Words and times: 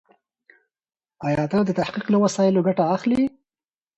ايا 1.25 1.45
ته 1.51 1.57
د 1.63 1.69
تحقيق 1.79 2.05
له 2.13 2.17
وسایلو 2.23 2.65
ګټه 2.67 2.83
اخلې؟ 2.95 3.21